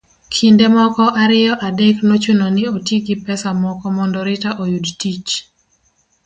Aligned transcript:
kinde 0.33 0.65
moko 0.75 1.03
ariyo 1.23 1.53
adek 1.67 1.95
nochuno 2.07 2.45
ni 2.55 2.63
oti 2.75 2.95
gi 3.05 3.15
pesa 3.25 3.49
moko 3.63 3.85
mondo 3.95 4.19
Rita 4.27 4.51
oyud 4.63 4.85
tich 4.99 5.31